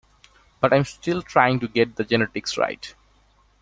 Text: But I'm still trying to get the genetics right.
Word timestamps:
But 0.61 0.73
I'm 0.73 0.83
still 0.83 1.21
trying 1.21 1.59
to 1.59 1.67
get 1.67 1.95
the 1.95 2.03
genetics 2.03 2.57
right. 2.57 2.95